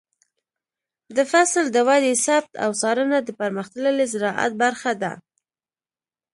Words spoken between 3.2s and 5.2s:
د پرمختللي زراعت برخه ده.